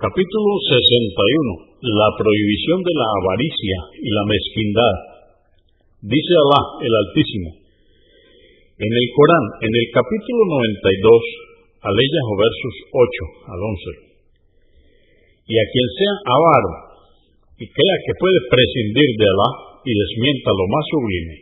Capítulo 0.00 0.52
61. 0.64 1.76
La 1.84 2.08
prohibición 2.16 2.80
de 2.80 2.94
la 2.96 3.04
avaricia 3.20 3.78
y 4.00 4.08
la 4.08 4.24
mezquindad. 4.32 4.96
Dice 6.08 6.32
Alá 6.40 6.60
el 6.80 6.92
Altísimo. 7.04 7.60
En 8.80 8.92
el 8.96 9.06
Corán, 9.12 9.44
en 9.60 9.68
el 9.68 9.86
capítulo 9.92 10.40
92, 10.56 11.84
aleyas 11.84 12.24
o 12.32 12.32
versos 12.32 12.74
8 12.96 13.52
al 13.52 13.60
11. 13.60 15.52
Y 15.52 15.54
a 15.60 15.64
quien 15.68 15.88
sea 15.92 16.14
avaro 16.32 16.72
y 17.60 17.68
crea 17.68 17.96
que 18.00 18.16
puede 18.16 18.40
prescindir 18.48 19.10
de 19.20 19.26
Alá 19.28 19.84
y 19.84 19.92
desmienta 19.92 20.48
lo 20.48 20.64
más 20.64 20.84
sublime, 20.96 21.36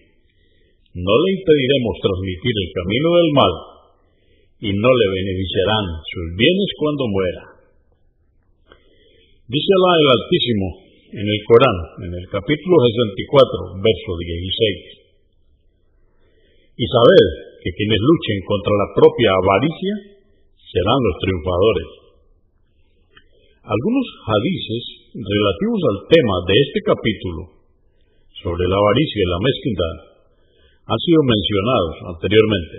no 0.99 1.15
le 1.15 1.29
impediremos 1.31 1.95
transmitir 2.03 2.55
el 2.59 2.69
camino 2.75 3.09
del 3.23 3.31
mal 3.39 3.55
y 4.67 4.71
no 4.75 4.91
le 4.91 5.07
beneficiarán 5.15 5.87
sus 6.11 6.27
bienes 6.35 6.71
cuando 6.75 7.07
muera. 7.07 7.58
Dice 9.49 9.73
Alá 9.81 9.97
el 9.97 10.09
Altísimo 10.13 10.67
en 11.09 11.25
el 11.25 11.41
Corán, 11.49 11.79
en 12.05 12.13
el 12.21 12.27
capítulo 12.29 12.85
64, 12.85 13.81
verso 13.81 14.11
16. 14.21 16.77
Y 16.77 16.85
sabed 16.85 17.57
que 17.65 17.73
quienes 17.73 17.97
luchen 17.97 18.45
contra 18.45 18.77
la 18.77 18.93
propia 18.93 19.33
avaricia 19.33 20.21
serán 20.53 21.01
los 21.01 21.17
triunfadores. 21.25 21.89
Algunos 23.73 24.07
hadices 24.29 25.17
relativos 25.17 25.81
al 25.97 25.99
tema 26.13 26.45
de 26.45 26.55
este 26.69 26.85
capítulo 26.85 27.65
sobre 28.45 28.69
la 28.69 28.77
avaricia 28.77 29.21
y 29.25 29.33
la 29.33 29.45
mezquindad 29.49 29.97
han 30.93 31.01
sido 31.01 31.25
mencionados 31.25 32.21
anteriormente. 32.21 32.77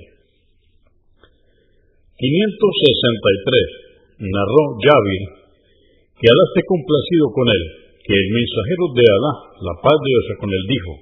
563 2.14 4.22
narró 4.22 4.78
Yavir 4.86 5.39
que 6.20 6.28
Alá 6.28 6.44
esté 6.52 6.68
complacido 6.68 7.32
con 7.32 7.48
él, 7.48 7.64
que 8.04 8.12
el 8.12 8.28
mensajero 8.28 8.92
de 8.92 9.08
Alá, 9.08 9.56
la 9.56 9.72
paz 9.80 9.96
de 10.04 10.12
Dios 10.12 10.36
con 10.36 10.52
él, 10.52 10.68
dijo, 10.68 11.00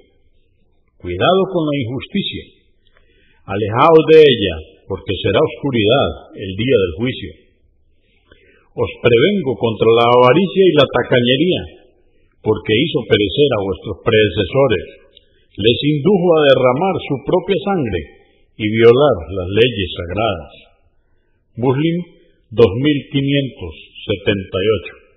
cuidado 1.02 1.42
con 1.50 1.66
la 1.66 1.74
injusticia, 1.74 2.46
alejaos 3.50 3.98
de 4.14 4.22
ella, 4.22 4.78
porque 4.86 5.10
será 5.18 5.42
oscuridad 5.42 6.38
el 6.38 6.54
día 6.54 6.78
del 6.78 7.02
juicio. 7.02 7.50
Os 8.78 8.94
prevengo 9.02 9.58
contra 9.58 9.90
la 9.90 10.06
avaricia 10.06 10.64
y 10.70 10.78
la 10.78 10.86
tacañería, 10.86 11.90
porque 12.38 12.78
hizo 12.78 13.02
perecer 13.10 13.50
a 13.58 13.66
vuestros 13.66 13.98
predecesores, 14.06 15.02
les 15.58 15.78
indujo 15.98 16.30
a 16.38 16.46
derramar 16.46 16.94
su 17.02 17.18
propia 17.26 17.58
sangre 17.66 18.22
y 18.54 18.70
violar 18.70 19.18
las 19.34 19.50
leyes 19.50 19.90
sagradas. 19.98 20.78
Muslim 21.58 22.06
2578. 22.54 25.07